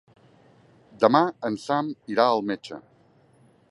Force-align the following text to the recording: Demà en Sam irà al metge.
Demà 1.03 1.21
en 1.51 1.59
Sam 1.67 1.93
irà 2.15 2.27
al 2.33 2.43
metge. 2.53 2.85